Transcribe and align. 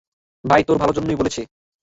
ভাই 0.45 0.61
তোর 0.63 0.77
ভালোর 0.77 0.95
জন্য 0.97 1.09
বলেছে। 1.17 1.41